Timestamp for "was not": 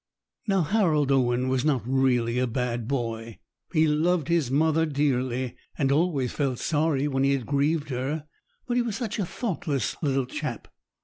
1.47-1.83